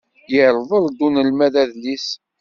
Irḍel-d 0.39 0.97
unelmad 1.05 1.55
adlis. 1.63 2.07